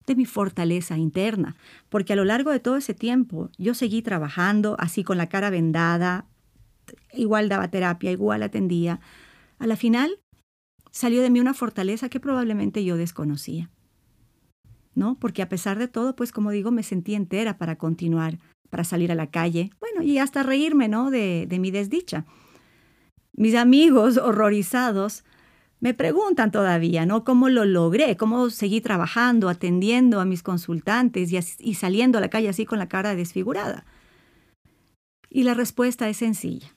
de 0.07 0.17
mi 0.17 0.27
fortaleza 0.27 0.99
interna, 0.99 1.57
porque 1.89 2.13
a 2.13 2.17
lo 2.17 2.25
largo 2.25 2.51
de 2.51 2.61
todo 2.61 2.77
ese 2.77 2.93
tiempo 2.93 3.51
yo 3.57 3.75
seguí 3.75 4.03
trabajando 4.03 4.77
así 4.79 5.03
con 5.03 5.17
la 5.17 5.31
cara 5.31 5.49
vendada, 5.49 6.27
igual 7.13 7.49
daba 7.49 7.69
terapia, 7.69 8.11
igual 8.11 8.43
atendía. 8.43 9.01
A 9.59 9.67
la 9.67 9.77
final 9.77 10.21
salió 10.91 11.23
de 11.23 11.31
mí 11.31 11.41
una 11.41 11.55
fortaleza 11.55 12.09
que 12.09 12.21
probablemente 12.21 12.85
yo 12.85 12.97
desconocía. 12.97 13.71
¿No? 14.95 15.19
Porque 15.19 15.43
a 15.43 15.49
pesar 15.49 15.79
de 15.79 15.89
todo, 15.89 16.15
pues 16.15 16.31
como 16.31 16.53
digo, 16.53 16.71
me 16.71 16.85
sentí 16.85 17.15
entera 17.15 17.59
para 17.59 17.77
continuar, 17.77 18.39
para 18.71 18.85
salir 18.85 19.11
a 19.11 19.17
la 19.17 19.29
calle, 19.29 19.71
bueno, 19.81 20.03
y 20.03 20.19
hasta 20.19 20.45
reírme, 20.45 20.87
¿no? 20.89 21.11
De, 21.11 21.47
de 21.49 21.59
mi 21.59 21.73
desdicha. 21.73 22.27
Mis 23.33 23.57
amigos 23.57 24.17
horrorizados 24.17 25.25
me 25.81 25.93
preguntan 25.95 26.51
todavía, 26.51 27.05
¿no? 27.07 27.25
¿Cómo 27.25 27.49
lo 27.49 27.65
logré? 27.65 28.17
¿Cómo 28.17 28.49
seguí 28.51 28.81
trabajando, 28.81 29.49
atendiendo 29.49 30.21
a 30.21 30.25
mis 30.25 30.43
consultantes 30.43 31.33
y, 31.33 31.39
y 31.59 31.75
saliendo 31.75 32.19
a 32.19 32.21
la 32.21 32.31
calle 32.31 32.49
así 32.49 32.65
con 32.65 32.79
la 32.79 32.89
cara 32.89 33.15
desfigurada? 33.17 33.85
Y 35.35 35.43
la 35.43 35.55
respuesta 35.55 36.09
es 36.09 36.19
sencilla. 36.19 36.77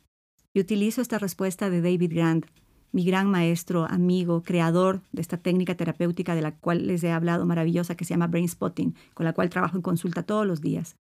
Y 0.51 0.59
utilizo 0.59 0.99
esta 0.99 1.19
respuesta 1.19 1.69
de 1.69 1.79
David 1.79 2.11
Grant, 2.11 2.47
mi 2.91 3.05
gran 3.05 3.29
maestro, 3.29 3.85
amigo, 3.85 4.41
creador 4.41 5.03
de 5.11 5.21
esta 5.21 5.37
técnica 5.37 5.75
terapéutica 5.75 6.33
de 6.33 6.41
la 6.41 6.55
cual 6.55 6.87
les 6.87 7.03
he 7.03 7.11
hablado 7.11 7.45
maravillosa 7.45 7.93
que 7.93 8.03
se 8.03 8.15
llama 8.15 8.25
Brain 8.25 8.49
Spotting, 8.49 8.95
con 9.13 9.25
la 9.25 9.33
cual 9.33 9.51
trabajo 9.51 9.75
en 9.75 9.83
consulta 9.83 10.23
todos 10.23 10.47
los 10.47 10.59
días. 10.59 10.95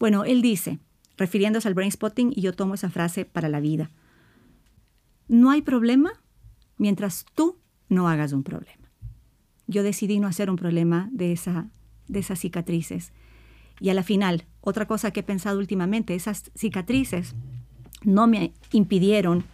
Bueno, 0.00 0.24
él 0.24 0.42
dice, 0.42 0.80
refiriéndose 1.16 1.68
al 1.68 1.74
Brain 1.74 1.92
Spotting, 1.92 2.32
y 2.34 2.40
yo 2.40 2.52
tomo 2.52 2.74
esa 2.74 2.90
frase 2.90 3.24
para 3.24 3.48
la 3.48 3.60
vida, 3.60 3.92
no 5.28 5.52
hay 5.52 5.62
problema 5.62 6.10
mientras 6.76 7.24
tú 7.36 7.60
no 7.88 8.08
hagas 8.08 8.32
un 8.32 8.42
problema. 8.42 8.90
Yo 9.68 9.84
decidí 9.84 10.18
no 10.18 10.26
hacer 10.26 10.50
un 10.50 10.56
problema 10.56 11.08
de, 11.12 11.30
esa, 11.30 11.70
de 12.08 12.18
esas 12.18 12.40
cicatrices. 12.40 13.12
Y 13.80 13.90
a 13.90 13.94
la 13.94 14.02
final, 14.02 14.44
otra 14.60 14.86
cosa 14.86 15.10
que 15.10 15.20
he 15.20 15.22
pensado 15.22 15.58
últimamente, 15.58 16.14
esas 16.14 16.50
cicatrices 16.54 17.34
no 18.02 18.26
me 18.26 18.52
impidieron 18.72 19.44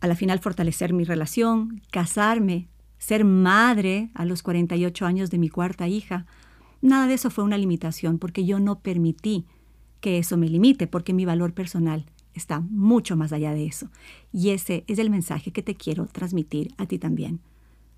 a 0.00 0.06
la 0.06 0.14
final 0.14 0.38
fortalecer 0.38 0.92
mi 0.92 1.04
relación, 1.04 1.82
casarme, 1.90 2.68
ser 2.98 3.24
madre 3.24 4.10
a 4.14 4.24
los 4.24 4.42
48 4.42 5.06
años 5.06 5.30
de 5.30 5.38
mi 5.38 5.48
cuarta 5.48 5.88
hija. 5.88 6.26
Nada 6.80 7.06
de 7.06 7.14
eso 7.14 7.30
fue 7.30 7.44
una 7.44 7.58
limitación 7.58 8.18
porque 8.18 8.44
yo 8.44 8.60
no 8.60 8.80
permití 8.80 9.46
que 10.00 10.18
eso 10.18 10.36
me 10.36 10.48
limite 10.48 10.86
porque 10.86 11.12
mi 11.12 11.24
valor 11.24 11.52
personal 11.52 12.06
está 12.34 12.60
mucho 12.60 13.16
más 13.16 13.32
allá 13.32 13.52
de 13.52 13.66
eso. 13.66 13.90
Y 14.32 14.50
ese 14.50 14.84
es 14.86 14.98
el 14.98 15.10
mensaje 15.10 15.52
que 15.52 15.62
te 15.62 15.74
quiero 15.74 16.06
transmitir 16.06 16.72
a 16.76 16.86
ti 16.86 16.98
también. 16.98 17.40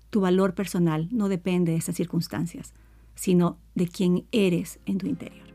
Tu 0.09 0.19
valor 0.19 0.55
personal 0.55 1.07
no 1.11 1.29
depende 1.29 1.71
de 1.71 1.77
esas 1.77 1.95
circunstancias, 1.95 2.73
sino 3.21 3.59
de 3.75 3.87
quién 3.87 4.25
eres 4.31 4.79
en 4.87 4.97
tu 4.97 5.05
interior. 5.05 5.45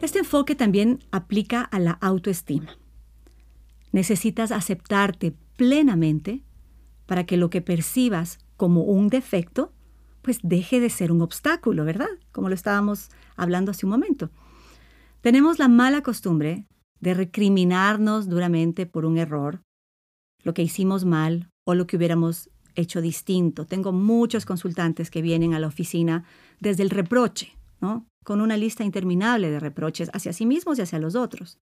Este 0.00 0.20
enfoque 0.20 0.54
también 0.54 1.00
aplica 1.10 1.60
a 1.60 1.78
la 1.80 1.90
autoestima. 2.00 2.78
Necesitas 3.92 4.50
aceptarte 4.50 5.34
plenamente 5.56 6.42
para 7.04 7.26
que 7.26 7.36
lo 7.36 7.50
que 7.50 7.60
percibas 7.60 8.38
como 8.56 8.84
un 8.84 9.08
defecto, 9.08 9.74
pues 10.22 10.38
deje 10.42 10.80
de 10.80 10.88
ser 10.88 11.12
un 11.12 11.20
obstáculo, 11.20 11.84
¿verdad? 11.84 12.08
Como 12.32 12.48
lo 12.48 12.54
estábamos 12.54 13.10
hablando 13.36 13.72
hace 13.72 13.84
un 13.84 13.90
momento. 13.90 14.30
Tenemos 15.20 15.58
la 15.58 15.68
mala 15.68 16.02
costumbre 16.02 16.66
de 17.00 17.12
recriminarnos 17.12 18.28
duramente 18.28 18.86
por 18.86 19.04
un 19.04 19.18
error, 19.18 19.62
lo 20.42 20.54
que 20.54 20.62
hicimos 20.62 21.04
mal 21.04 21.50
o 21.66 21.74
lo 21.74 21.86
que 21.86 21.98
hubiéramos 21.98 22.48
hecho 22.74 23.02
distinto. 23.02 23.66
Tengo 23.66 23.92
muchos 23.92 24.46
consultantes 24.46 25.10
que 25.10 25.20
vienen 25.20 25.52
a 25.52 25.58
la 25.58 25.66
oficina 25.66 26.24
desde 26.58 26.84
el 26.84 26.90
reproche, 26.90 27.52
¿no? 27.82 28.06
Con 28.24 28.40
una 28.40 28.56
lista 28.56 28.82
interminable 28.82 29.50
de 29.50 29.60
reproches 29.60 30.10
hacia 30.14 30.32
sí 30.32 30.46
mismos 30.46 30.78
y 30.78 30.82
hacia 30.82 30.98
los 30.98 31.14
otros. 31.14 31.58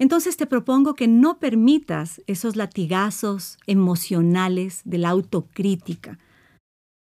Entonces 0.00 0.36
te 0.36 0.46
propongo 0.46 0.94
que 0.94 1.06
no 1.06 1.38
permitas 1.38 2.22
esos 2.26 2.56
latigazos 2.56 3.58
emocionales 3.66 4.82
de 4.84 4.98
la 4.98 5.10
autocrítica, 5.10 6.18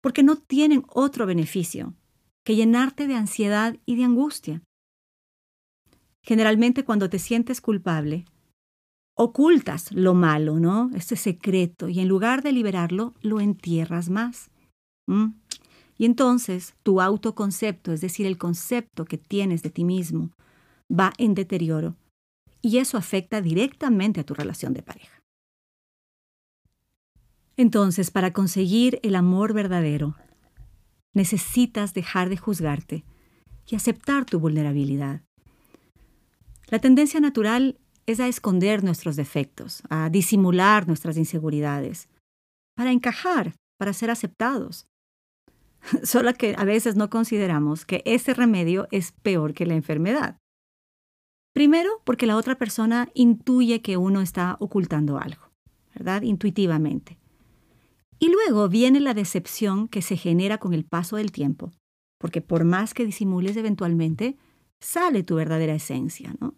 porque 0.01 0.25
no 0.25 0.37
tienen 0.37 0.85
otro 0.89 1.27
beneficio 1.27 1.95
que 2.47 2.55
llenarte 2.55 3.09
de 3.09 3.17
ansiedad 3.17 3.77
y 3.87 3.97
de 3.97 4.05
angustia. 4.05 4.63
Generalmente 6.23 6.85
cuando 6.85 7.11
te 7.11 7.19
sientes 7.19 7.61
culpable, 7.61 8.25
ocultas 9.17 9.91
lo 9.91 10.15
malo, 10.15 10.61
¿no? 10.61 10.93
Este 10.95 11.17
secreto, 11.17 11.89
y 11.89 11.99
en 11.99 12.07
lugar 12.07 12.45
de 12.45 12.53
liberarlo, 12.53 13.15
lo 13.21 13.41
entierras 13.41 14.11
más. 14.11 14.53
Y 15.99 16.05
entonces 16.05 16.77
tu 16.85 17.01
autoconcepto, 17.01 17.93
es 17.93 18.01
decir, 18.01 18.27
el 18.27 18.39
concepto 18.39 19.07
que 19.07 19.19
tienes 19.19 19.65
de 19.65 19.71
ti 19.71 19.83
mismo, 19.83 20.31
va 20.89 21.13
en 21.19 21.35
deterioro 21.35 21.97
y 22.63 22.79
eso 22.79 22.97
afecta 22.97 23.41
directamente 23.41 24.21
a 24.21 24.25
tu 24.25 24.35
relación 24.35 24.73
de 24.73 24.83
pareja. 24.83 25.21
Entonces, 27.57 28.13
para 28.13 28.33
conseguir 28.33 29.01
el 29.03 29.17
amor 29.17 29.53
verdadero, 29.53 30.15
necesitas 31.17 31.95
dejar 31.95 32.29
de 32.29 32.37
juzgarte 32.37 33.05
y 33.67 33.75
aceptar 33.75 34.27
tu 34.27 34.39
vulnerabilidad. 34.39 35.23
La 36.69 36.79
tendencia 36.79 37.21
natural 37.21 37.79
es 38.05 38.21
a 38.21 38.29
esconder 38.29 38.85
nuestros 38.85 39.17
defectos, 39.17 39.83
a 39.89 40.11
disimular 40.11 40.87
nuestras 40.87 41.17
inseguridades, 41.17 42.09
para 42.77 42.93
encajar, 42.93 43.55
para 43.79 43.95
ser 43.95 44.11
aceptados. 44.11 44.87
Solo 46.03 46.35
que 46.35 46.55
a 46.59 46.65
veces 46.65 46.97
no 46.97 47.09
consideramos 47.09 47.87
que 47.87 48.03
ese 48.05 48.35
remedio 48.35 48.87
es 48.91 49.13
peor 49.13 49.55
que 49.55 49.67
la 49.67 49.75
enfermedad. 49.75 50.37
Primero, 51.55 52.03
porque 52.05 52.27
la 52.27 52.37
otra 52.37 52.57
persona 52.57 53.09
intuye 53.15 53.81
que 53.81 53.97
uno 53.97 54.21
está 54.21 54.57
ocultando 54.61 55.19
algo, 55.19 55.51
¿verdad? 55.95 56.21
Intuitivamente. 56.23 57.17
Y 58.19 58.31
luego 58.31 58.69
viene 58.69 59.01
la 59.01 59.15
decepción 59.15 59.89
que 59.89 60.03
se 60.03 60.17
genera 60.17 60.59
con 60.59 60.73
el 60.73 60.85
paso 60.85 61.17
del 61.17 61.33
tiempo, 61.33 61.73
porque 62.19 62.41
por 62.41 62.65
más 62.65 62.95
que 62.95 63.05
disimules 63.05 63.57
eventualmente, 63.57 64.39
sale 64.81 65.23
tu 65.23 65.37
verdadera 65.37 65.75
esencia, 65.75 66.35
¿no? 66.41 66.55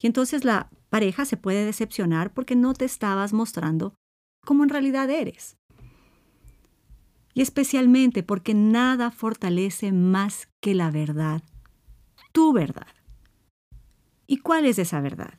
Y 0.00 0.06
entonces 0.06 0.44
la 0.44 0.70
pareja 0.90 1.24
se 1.24 1.36
puede 1.36 1.64
decepcionar 1.64 2.32
porque 2.34 2.56
no 2.56 2.74
te 2.74 2.84
estabas 2.84 3.32
mostrando 3.32 3.94
como 4.44 4.64
en 4.64 4.68
realidad 4.68 5.08
eres. 5.10 5.56
Y 7.34 7.40
especialmente 7.40 8.22
porque 8.22 8.52
nada 8.52 9.10
fortalece 9.10 9.92
más 9.92 10.48
que 10.60 10.74
la 10.74 10.90
verdad, 10.90 11.42
tu 12.32 12.52
verdad. 12.52 12.94
¿Y 14.26 14.38
cuál 14.38 14.66
es 14.66 14.78
esa 14.78 15.00
verdad? 15.00 15.38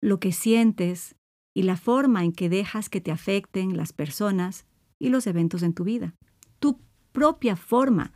Lo 0.00 0.20
que 0.20 0.32
sientes 0.32 1.16
y 1.54 1.62
la 1.62 1.76
forma 1.76 2.24
en 2.24 2.32
que 2.32 2.48
dejas 2.48 2.90
que 2.90 3.00
te 3.00 3.12
afecten 3.12 3.76
las 3.76 3.92
personas 3.92 4.66
y 4.98 5.08
los 5.08 5.26
eventos 5.26 5.62
en 5.62 5.72
tu 5.72 5.84
vida. 5.84 6.14
Tu 6.58 6.80
propia 7.12 7.54
forma 7.54 8.12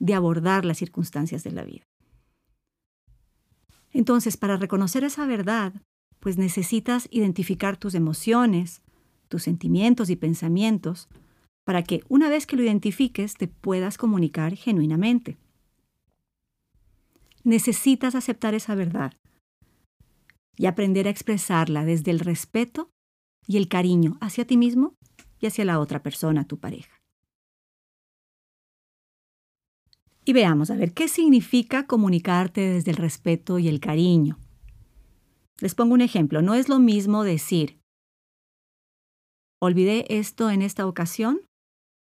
de 0.00 0.14
abordar 0.14 0.64
las 0.64 0.78
circunstancias 0.78 1.44
de 1.44 1.52
la 1.52 1.64
vida. 1.64 1.84
Entonces, 3.92 4.36
para 4.36 4.56
reconocer 4.56 5.04
esa 5.04 5.26
verdad, 5.26 5.74
pues 6.18 6.38
necesitas 6.38 7.06
identificar 7.10 7.76
tus 7.76 7.94
emociones, 7.94 8.82
tus 9.28 9.44
sentimientos 9.44 10.10
y 10.10 10.16
pensamientos, 10.16 11.08
para 11.64 11.84
que 11.84 12.02
una 12.08 12.28
vez 12.28 12.46
que 12.46 12.56
lo 12.56 12.64
identifiques 12.64 13.34
te 13.34 13.46
puedas 13.46 13.96
comunicar 13.96 14.56
genuinamente. 14.56 15.36
Necesitas 17.44 18.14
aceptar 18.14 18.54
esa 18.54 18.74
verdad 18.74 19.12
y 20.56 20.66
aprender 20.66 21.06
a 21.06 21.10
expresarla 21.10 21.84
desde 21.84 22.10
el 22.10 22.20
respeto 22.20 22.90
y 23.46 23.56
el 23.56 23.68
cariño 23.68 24.18
hacia 24.20 24.46
ti 24.46 24.56
mismo 24.56 24.94
y 25.40 25.46
hacia 25.46 25.64
la 25.64 25.78
otra 25.80 26.02
persona, 26.02 26.46
tu 26.46 26.58
pareja. 26.58 27.02
Y 30.24 30.32
veamos, 30.32 30.70
a 30.70 30.76
ver, 30.76 30.92
¿qué 30.92 31.08
significa 31.08 31.86
comunicarte 31.86 32.60
desde 32.60 32.92
el 32.92 32.96
respeto 32.96 33.58
y 33.58 33.68
el 33.68 33.80
cariño? 33.80 34.38
Les 35.60 35.74
pongo 35.74 35.94
un 35.94 36.00
ejemplo. 36.00 36.42
No 36.42 36.54
es 36.54 36.68
lo 36.68 36.78
mismo 36.78 37.24
decir, 37.24 37.80
olvidé 39.60 40.06
esto 40.08 40.50
en 40.50 40.62
esta 40.62 40.86
ocasión, 40.86 41.40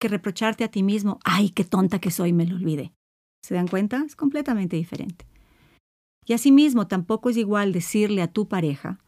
que 0.00 0.08
reprocharte 0.08 0.62
a 0.62 0.68
ti 0.68 0.82
mismo, 0.82 1.18
ay, 1.24 1.50
qué 1.50 1.64
tonta 1.64 2.00
que 2.00 2.10
soy, 2.10 2.32
me 2.32 2.46
lo 2.46 2.56
olvidé. 2.56 2.92
¿Se 3.42 3.54
dan 3.54 3.66
cuenta? 3.66 4.04
Es 4.06 4.14
completamente 4.14 4.76
diferente. 4.76 5.26
Y 6.26 6.32
asimismo, 6.32 6.88
tampoco 6.88 7.30
es 7.30 7.36
igual 7.36 7.72
decirle 7.72 8.20
a 8.20 8.28
tu 8.28 8.48
pareja, 8.48 8.98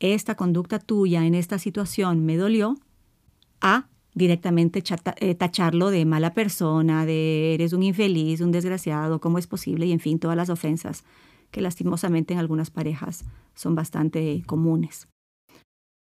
esta 0.00 0.36
conducta 0.36 0.78
tuya 0.78 1.26
en 1.26 1.34
esta 1.34 1.58
situación 1.58 2.24
me 2.24 2.36
dolió, 2.36 2.76
a 3.60 3.88
directamente 4.14 4.82
eh, 5.16 5.34
tacharlo 5.34 5.90
de 5.90 6.04
mala 6.04 6.34
persona, 6.34 7.04
de 7.04 7.54
eres 7.54 7.72
un 7.72 7.82
infeliz, 7.82 8.40
un 8.40 8.52
desgraciado, 8.52 9.20
cómo 9.20 9.38
es 9.38 9.46
posible, 9.46 9.86
y 9.86 9.92
en 9.92 10.00
fin, 10.00 10.18
todas 10.18 10.36
las 10.36 10.50
ofensas 10.50 11.04
que 11.50 11.60
lastimosamente 11.60 12.34
en 12.34 12.40
algunas 12.40 12.70
parejas 12.70 13.24
son 13.54 13.74
bastante 13.74 14.42
comunes. 14.46 15.08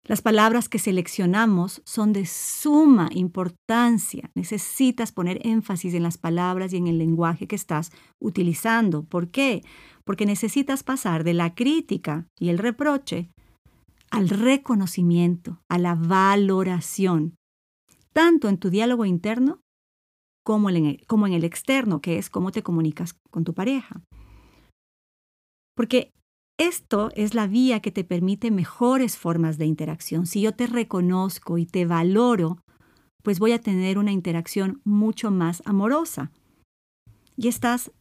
Las 0.04 0.22
palabras 0.22 0.68
que 0.68 0.80
seleccionamos 0.80 1.82
son 1.86 2.12
de 2.12 2.26
suma 2.26 3.10
importancia. 3.12 4.32
Necesitas 4.34 5.12
poner 5.12 5.46
énfasis 5.46 5.94
en 5.94 6.04
las 6.04 6.18
palabras 6.18 6.74
y 6.74 6.78
en 6.78 6.88
el 6.88 6.98
lenguaje 6.98 7.48
que 7.48 7.56
estás 7.56 7.92
utilizando. 8.20 9.04
¿Por 9.04 9.30
qué? 9.30 9.64
Porque 10.04 10.26
necesitas 10.26 10.84
pasar 10.84 11.24
de 11.24 11.36
la 11.36 11.54
crítica 11.54 12.28
y 12.40 12.50
el 12.50 12.58
reproche 12.58 13.30
al 14.10 14.28
reconocimiento, 14.28 15.62
a 15.70 15.78
la 15.78 15.96
valoración, 15.96 17.36
tanto 18.12 18.50
en 18.50 18.58
tu 18.58 18.70
diálogo 18.70 19.06
interno 19.06 19.62
como 20.44 20.70
en 20.70 20.98
el, 21.34 21.44
externo, 21.44 22.02
que 22.02 22.18
es 22.18 22.30
cómo 22.30 22.52
te 22.52 22.64
comunicas 22.64 23.14
con 23.30 23.44
tu 23.44 23.54
pareja. 23.54 24.02
Porque 25.76 26.12
esto 26.62 27.10
es 27.16 27.34
la 27.34 27.48
vía 27.48 27.80
que 27.80 27.92
te 27.92 28.04
permite 28.04 28.52
mejores 28.52 29.18
formas 29.18 29.58
de 29.58 29.66
interacción. 29.66 30.28
Si 30.28 30.42
yo 30.42 30.54
te 30.54 30.68
reconozco 30.68 31.58
y 31.58 31.66
te 31.66 31.86
valoro, 31.86 32.60
pues 33.24 33.40
voy 33.40 33.54
a 33.54 33.62
tener 33.62 33.98
una 33.98 34.12
interacción 34.12 34.80
mucho 34.84 35.32
más 35.32 35.64
amorosa. 35.66 36.32
Y 37.36 37.48
estás 37.48 37.92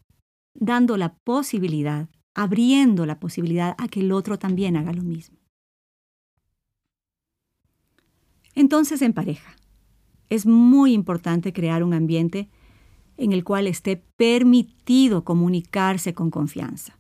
dando 0.54 0.98
la 0.98 1.14
posibilidad, 1.24 2.10
abriendo 2.34 3.06
la 3.06 3.18
posibilidad 3.18 3.74
a 3.78 3.88
que 3.88 4.00
el 4.00 4.12
otro 4.12 4.38
también 4.38 4.76
haga 4.76 4.92
lo 4.92 5.02
mismo. 5.02 5.38
Entonces, 8.54 9.00
en 9.00 9.14
pareja, 9.14 9.56
es 10.28 10.44
muy 10.44 10.92
importante 10.92 11.54
crear 11.54 11.82
un 11.82 11.94
ambiente 11.94 12.50
en 13.16 13.32
el 13.32 13.42
cual 13.42 13.66
esté 13.66 13.96
permitido 13.96 15.24
comunicarse 15.24 16.12
con 16.12 16.30
confianza. 16.30 16.99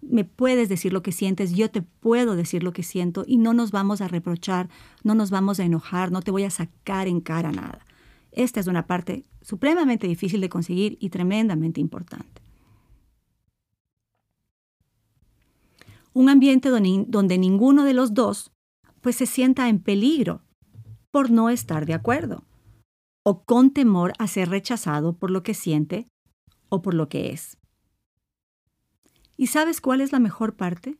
Me 0.00 0.24
puedes 0.24 0.68
decir 0.68 0.92
lo 0.92 1.02
que 1.02 1.12
sientes, 1.12 1.52
yo 1.52 1.70
te 1.70 1.82
puedo 1.82 2.36
decir 2.36 2.62
lo 2.62 2.72
que 2.72 2.82
siento 2.82 3.24
y 3.26 3.38
no 3.38 3.52
nos 3.52 3.72
vamos 3.72 4.00
a 4.00 4.08
reprochar, 4.08 4.68
no 5.02 5.14
nos 5.14 5.30
vamos 5.30 5.60
a 5.60 5.64
enojar, 5.64 6.12
no 6.12 6.22
te 6.22 6.30
voy 6.30 6.44
a 6.44 6.50
sacar 6.50 7.08
en 7.08 7.20
cara 7.20 7.50
nada. 7.50 7.84
Esta 8.32 8.60
es 8.60 8.66
una 8.68 8.86
parte 8.86 9.24
supremamente 9.42 10.06
difícil 10.06 10.40
de 10.40 10.48
conseguir 10.48 10.96
y 11.00 11.10
tremendamente 11.10 11.80
importante. 11.80 12.42
Un 16.12 16.28
ambiente 16.28 16.68
donde, 16.68 17.38
ninguno 17.38 17.84
de 17.84 17.94
los 17.94 18.14
dos 18.14 18.52
pues 19.00 19.16
se 19.16 19.26
sienta 19.26 19.68
en 19.68 19.78
peligro 19.78 20.42
por 21.10 21.30
no 21.30 21.48
estar 21.48 21.86
de 21.86 21.94
acuerdo, 21.94 22.44
o 23.24 23.44
con 23.44 23.72
temor 23.72 24.12
a 24.18 24.26
ser 24.26 24.48
rechazado 24.48 25.16
por 25.16 25.30
lo 25.30 25.42
que 25.42 25.54
siente 25.54 26.08
o 26.68 26.82
por 26.82 26.94
lo 26.94 27.08
que 27.08 27.30
es. 27.30 27.56
¿Y 29.40 29.46
sabes 29.46 29.80
cuál 29.80 30.00
es 30.00 30.10
la 30.10 30.18
mejor 30.18 30.56
parte? 30.56 30.98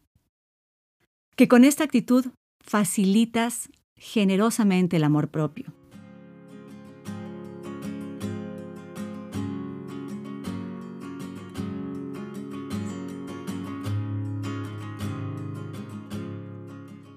Que 1.34 1.48
con 1.48 1.64
esta 1.64 1.82
actitud 1.82 2.26
facilitas 2.60 3.68
generosamente 3.96 4.96
el 4.96 5.02
amor 5.02 5.28
propio. 5.28 5.74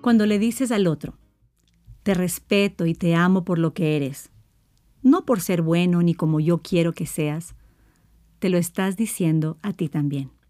Cuando 0.02 0.26
le 0.26 0.40
dices 0.40 0.72
al 0.72 0.88
otro, 0.88 1.20
te 2.02 2.16
respeto 2.16 2.88
y 2.88 2.96
te 2.96 3.14
amo 3.14 3.46
por 3.46 3.60
lo 3.60 3.76
que 3.76 3.96
eres, 3.96 4.32
no 5.04 5.24
por 5.28 5.40
ser 5.40 5.62
bueno 5.62 6.02
ni 6.02 6.16
como 6.16 6.40
yo 6.40 6.64
quiero 6.64 6.94
que 6.94 7.06
seas. 7.06 7.54
Te 8.40 8.50
lo 8.50 8.58
estás 8.58 8.98
diciendo 8.98 9.60
a 9.62 9.72
ti 9.74 9.88
también. 9.88 10.41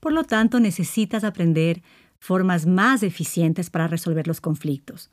Por 0.00 0.12
lo 0.12 0.24
tanto, 0.24 0.60
necesitas 0.60 1.24
aprender 1.24 1.82
formas 2.18 2.66
más 2.66 3.02
eficientes 3.02 3.70
para 3.70 3.88
resolver 3.88 4.26
los 4.26 4.40
conflictos. 4.40 5.10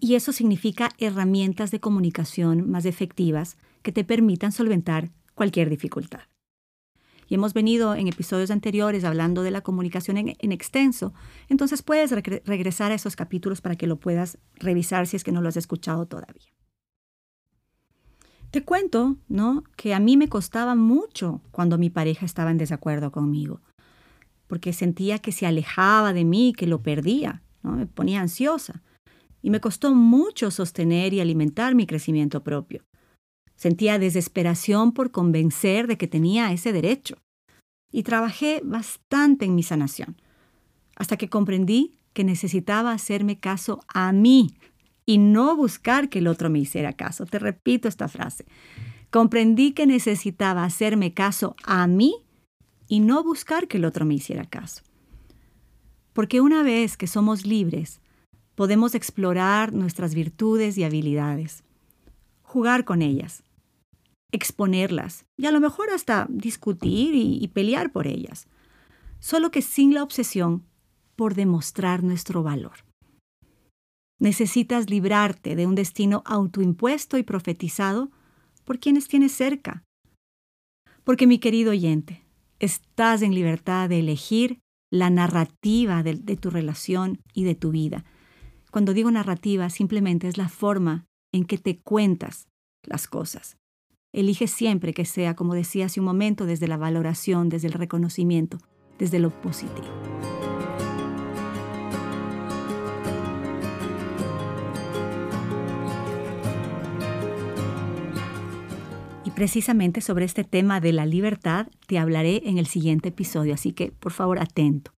Y 0.00 0.16
eso 0.16 0.32
significa 0.32 0.90
herramientas 0.98 1.70
de 1.70 1.80
comunicación 1.80 2.70
más 2.70 2.84
efectivas 2.84 3.56
que 3.82 3.92
te 3.92 4.04
permitan 4.04 4.52
solventar 4.52 5.10
cualquier 5.34 5.70
dificultad. 5.70 6.22
Y 7.26 7.34
hemos 7.34 7.54
venido 7.54 7.94
en 7.94 8.08
episodios 8.08 8.50
anteriores 8.50 9.04
hablando 9.04 9.42
de 9.42 9.50
la 9.50 9.62
comunicación 9.62 10.18
en, 10.18 10.52
extenso, 10.52 11.14
entonces 11.48 11.82
puedes 11.82 12.10
regresar 12.10 12.92
a 12.92 12.94
esos 12.94 13.16
capítulos 13.16 13.60
para 13.60 13.76
que 13.76 13.86
lo 13.86 13.96
puedas 13.96 14.38
revisar 14.56 15.06
si 15.06 15.16
es 15.16 15.24
que 15.24 15.32
no 15.32 15.40
lo 15.40 15.48
has 15.48 15.56
escuchado 15.56 16.06
todavía. 16.06 16.52
Te 18.50 18.62
cuento, 18.62 19.16
¿no? 19.26 19.64
Que 19.76 19.94
a 19.94 20.00
mí 20.00 20.16
me 20.16 20.28
costaba 20.28 20.74
mucho 20.74 21.40
cuando 21.50 21.78
mi 21.78 21.90
pareja 21.90 22.26
estaba 22.26 22.50
en 22.50 22.58
desacuerdo 22.58 23.10
conmigo, 23.10 23.62
porque 24.46 24.72
sentía 24.72 25.18
que 25.18 25.32
se 25.32 25.46
alejaba 25.46 26.12
de 26.12 26.24
mí, 26.24 26.52
que 26.56 26.66
lo 26.66 26.82
perdía, 26.82 27.42
¿no? 27.62 27.72
Me 27.72 27.86
ponía 27.86 28.20
ansiosa. 28.20 28.82
Y 29.42 29.50
me 29.50 29.60
costó 29.60 29.94
mucho 29.94 30.50
sostener 30.50 31.12
y 31.12 31.20
alimentar 31.20 31.74
mi 31.74 31.86
crecimiento 31.86 32.42
propio. 32.42 32.84
Sentía 33.56 33.98
desesperación 33.98 34.92
por 34.92 35.10
convencer 35.10 35.86
de 35.86 35.96
que 35.96 36.08
tenía 36.08 36.52
ese 36.52 36.72
derecho. 36.72 37.18
Y 37.92 38.02
trabajé 38.02 38.60
bastante 38.64 39.44
en 39.44 39.54
mi 39.54 39.62
sanación, 39.62 40.16
hasta 40.96 41.16
que 41.16 41.28
comprendí 41.28 41.98
que 42.12 42.24
necesitaba 42.24 42.92
hacerme 42.92 43.38
caso 43.38 43.80
a 43.88 44.12
mí 44.12 44.54
y 45.06 45.18
no 45.18 45.54
buscar 45.56 46.08
que 46.08 46.20
el 46.20 46.26
otro 46.26 46.50
me 46.50 46.58
hiciera 46.58 46.92
caso. 46.92 47.26
Te 47.26 47.38
repito 47.38 47.88
esta 47.88 48.08
frase. 48.08 48.46
Comprendí 49.10 49.72
que 49.72 49.86
necesitaba 49.86 50.64
hacerme 50.64 51.12
caso 51.12 51.54
a 51.64 51.86
mí 51.86 52.24
y 52.88 53.00
no 53.00 53.22
buscar 53.22 53.68
que 53.68 53.78
el 53.78 53.84
otro 53.84 54.04
me 54.04 54.14
hiciera 54.14 54.44
caso. 54.44 54.82
Porque 56.12 56.40
una 56.40 56.62
vez 56.62 56.96
que 56.96 57.06
somos 57.06 57.44
libres, 57.44 58.00
podemos 58.54 58.94
explorar 58.94 59.72
nuestras 59.72 60.14
virtudes 60.14 60.78
y 60.78 60.84
habilidades, 60.84 61.64
jugar 62.42 62.84
con 62.84 63.02
ellas, 63.02 63.42
exponerlas 64.32 65.26
y 65.36 65.46
a 65.46 65.52
lo 65.52 65.60
mejor 65.60 65.90
hasta 65.90 66.26
discutir 66.28 67.14
y, 67.14 67.46
pelear 67.48 67.92
por 67.92 68.06
ellas, 68.06 68.46
solo 69.20 69.50
que 69.50 69.62
sin 69.62 69.94
la 69.94 70.02
obsesión 70.02 70.64
por 71.16 71.34
demostrar 71.34 72.02
nuestro 72.02 72.42
valor. 72.42 72.84
Necesitas 74.20 74.90
librarte 74.90 75.56
de 75.56 75.66
un 75.66 75.74
destino 75.74 76.22
autoimpuesto 76.26 77.18
y 77.18 77.22
profetizado 77.22 78.10
por 78.64 78.78
quienes 78.78 79.08
tienes 79.08 79.32
cerca. 79.32 79.82
Porque 81.04 81.26
mi 81.26 81.38
querido 81.38 81.72
oyente, 81.72 82.23
estás 82.64 83.22
en 83.22 83.34
libertad 83.34 83.88
de 83.88 84.00
elegir 84.00 84.60
la 84.90 85.10
narrativa 85.10 86.02
de, 86.02 86.14
tu 86.36 86.50
relación 86.50 87.20
y 87.32 87.44
de 87.44 87.54
tu 87.54 87.70
vida. 87.70 88.04
Cuando 88.70 88.94
digo 88.94 89.10
narrativa, 89.10 89.70
simplemente 89.70 90.28
es 90.28 90.38
la 90.38 90.48
forma 90.48 91.04
en 91.32 91.44
que 91.44 91.58
te 91.58 91.80
cuentas 91.80 92.48
las 92.82 93.06
cosas. 93.06 93.56
Elige 94.12 94.46
siempre 94.46 94.94
que 94.94 95.04
sea, 95.04 95.34
como 95.34 95.54
decía 95.54 95.86
hace 95.86 96.00
un 96.00 96.06
momento, 96.06 96.46
desde 96.46 96.68
la 96.68 96.76
valoración, 96.76 97.48
desde 97.48 97.68
el 97.68 97.72
reconocimiento, 97.72 98.58
desde 98.98 99.18
lo 99.18 99.30
positivo. 99.30 100.13
Precisamente 109.34 110.00
sobre 110.00 110.24
este 110.24 110.44
tema 110.44 110.80
de 110.80 110.92
la 110.92 111.06
libertad 111.06 111.68
te 111.86 111.98
hablaré 111.98 112.42
en 112.44 112.58
el 112.58 112.66
siguiente 112.66 113.08
episodio, 113.10 113.54
así 113.54 113.72
que 113.72 113.92
por 113.92 114.12
favor 114.12 114.38
atento. 114.38 114.92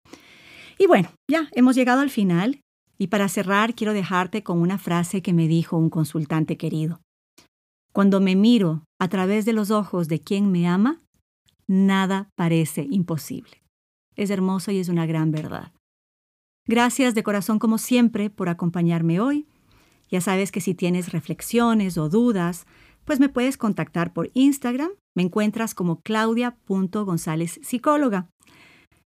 Y 0.79 0.87
bueno, 0.87 1.09
ya 1.31 1.49
hemos 1.53 1.77
llegado 1.77 2.01
al 2.01 2.11
final 2.11 2.61
y 2.99 3.09
para 3.09 3.29
cerrar 3.29 3.75
quiero 3.75 3.93
dejarte 3.93 4.43
con 4.43 4.61
una 4.61 4.79
frase 4.79 5.23
que 5.23 5.33
me 5.33 5.49
dijo 5.49 5.77
un 5.77 5.91
consultante 5.91 6.57
querido. 6.57 7.01
Cuando 7.93 8.21
me 8.21 8.35
miro 8.35 8.85
a 9.01 9.09
través 9.09 9.45
de 9.45 9.53
los 9.53 9.71
ojos 9.71 10.09
de 10.09 10.21
quien 10.21 10.51
me 10.51 10.67
ama, 10.67 11.01
nada 11.69 12.29
parece 12.37 12.87
imposible. 12.91 13.63
Es 14.17 14.31
hermoso 14.31 14.73
y 14.73 14.79
es 14.79 14.89
una 14.89 15.07
gran 15.07 15.31
verdad. 15.31 15.73
Gracias 16.67 17.15
de 17.15 17.23
corazón 17.23 17.59
como 17.59 17.79
siempre 17.79 18.31
por 18.31 18.49
acompañarme 18.49 19.21
hoy. 19.21 19.47
Ya 20.11 20.21
sabes 20.21 20.51
que 20.51 20.61
si 20.61 20.75
tienes 20.75 21.13
reflexiones 21.13 21.99
o 21.99 22.09
dudas, 22.09 22.67
pues 23.05 23.21
me 23.21 23.29
puedes 23.29 23.57
contactar 23.57 24.13
por 24.13 24.31
Instagram 24.35 24.91
Me 25.15 25.23
encuentras 25.23 25.75
como 25.75 26.01
claudia.gonzález 26.01 27.61
psicóloga. 27.63 28.29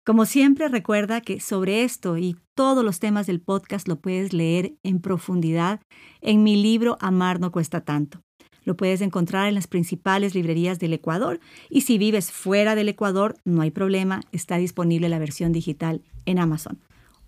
Como 0.05 0.25
siempre, 0.25 0.67
recuerda 0.67 1.21
que 1.21 1.39
sobre 1.39 1.83
esto 1.83 2.17
y 2.17 2.35
todos 2.55 2.83
los 2.83 2.99
temas 2.99 3.25
del 3.25 3.39
podcast 3.39 3.87
lo 3.87 4.01
puedes 4.01 4.33
leer 4.33 4.73
en 4.83 4.99
profundidad 4.99 5.79
en 6.21 6.43
mi 6.43 6.61
libro 6.61 6.97
Amar 6.99 7.39
no 7.39 7.51
cuesta 7.51 7.81
tanto. 7.81 8.21
Lo 8.65 8.75
puedes 8.75 9.01
encontrar 9.01 9.47
en 9.47 9.55
las 9.55 9.67
principales 9.67 10.35
librerías 10.35 10.79
del 10.79 10.93
Ecuador 10.93 11.39
y 11.69 11.81
si 11.81 11.97
vives 11.97 12.31
fuera 12.31 12.75
del 12.75 12.89
Ecuador, 12.89 13.35
no 13.45 13.61
hay 13.61 13.71
problema, 13.71 14.21
está 14.31 14.57
disponible 14.57 15.09
la 15.09 15.19
versión 15.19 15.51
digital 15.51 16.01
en 16.25 16.39
Amazon. 16.39 16.79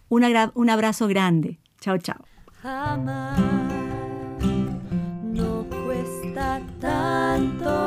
un 0.09 0.69
abrazo 0.69 1.07
grande. 1.07 1.59
Chao, 1.79 1.97
chao. 1.97 2.25
Cuesta 7.35 7.65
tanto. 7.65 7.84